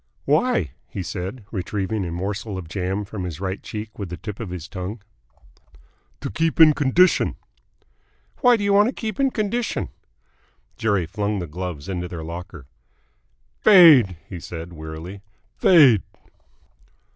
[0.25, 4.39] "Why?" he said, retrieving a morsel of jam from his right cheek with the tip
[4.39, 4.99] of his tongue.
[6.21, 7.35] "To keep in condition."
[8.39, 9.89] "Why do you want to keep in condition?"
[10.75, 12.65] Jerry flung the gloves into their locker.
[13.59, 15.21] "Fade!" he said wearily.
[15.57, 16.01] "Fade!"